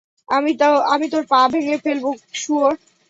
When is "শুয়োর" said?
2.33-2.73